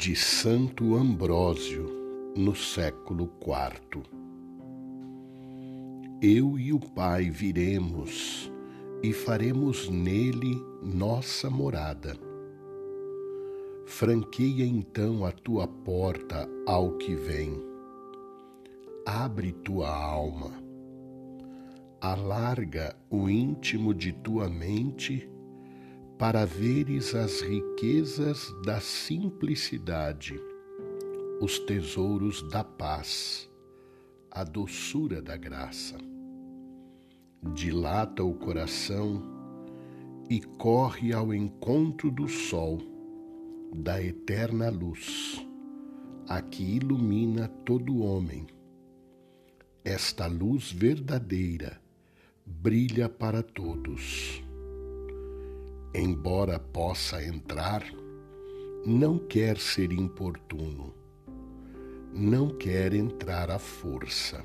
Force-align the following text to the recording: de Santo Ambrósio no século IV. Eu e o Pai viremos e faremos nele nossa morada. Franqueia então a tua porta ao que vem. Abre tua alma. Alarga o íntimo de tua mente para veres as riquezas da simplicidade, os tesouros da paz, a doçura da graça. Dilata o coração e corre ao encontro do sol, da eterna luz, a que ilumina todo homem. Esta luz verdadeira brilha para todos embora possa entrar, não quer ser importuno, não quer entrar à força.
de 0.00 0.16
Santo 0.16 0.96
Ambrósio 0.96 2.32
no 2.34 2.56
século 2.56 3.30
IV. 3.38 4.02
Eu 6.22 6.58
e 6.58 6.72
o 6.72 6.80
Pai 6.80 7.28
viremos 7.28 8.50
e 9.02 9.12
faremos 9.12 9.90
nele 9.90 10.58
nossa 10.82 11.50
morada. 11.50 12.16
Franqueia 13.84 14.64
então 14.64 15.22
a 15.26 15.32
tua 15.32 15.68
porta 15.68 16.48
ao 16.66 16.92
que 16.92 17.14
vem. 17.14 17.62
Abre 19.04 19.52
tua 19.52 19.94
alma. 19.94 20.50
Alarga 22.00 22.96
o 23.10 23.28
íntimo 23.28 23.92
de 23.92 24.12
tua 24.12 24.48
mente 24.48 25.30
para 26.20 26.44
veres 26.44 27.14
as 27.14 27.40
riquezas 27.40 28.54
da 28.62 28.78
simplicidade, 28.78 30.38
os 31.40 31.58
tesouros 31.60 32.46
da 32.50 32.62
paz, 32.62 33.50
a 34.30 34.44
doçura 34.44 35.22
da 35.22 35.34
graça. 35.34 35.96
Dilata 37.54 38.22
o 38.22 38.34
coração 38.34 39.22
e 40.28 40.42
corre 40.42 41.14
ao 41.14 41.32
encontro 41.32 42.10
do 42.10 42.28
sol, 42.28 42.82
da 43.74 43.98
eterna 44.04 44.68
luz, 44.68 45.42
a 46.28 46.42
que 46.42 46.62
ilumina 46.62 47.48
todo 47.64 48.02
homem. 48.02 48.46
Esta 49.82 50.26
luz 50.26 50.70
verdadeira 50.70 51.80
brilha 52.44 53.08
para 53.08 53.42
todos 53.42 54.42
embora 56.00 56.58
possa 56.58 57.22
entrar, 57.22 57.84
não 58.86 59.18
quer 59.18 59.58
ser 59.58 59.92
importuno, 59.92 60.94
não 62.12 62.48
quer 62.56 62.94
entrar 62.94 63.50
à 63.50 63.58
força. 63.58 64.42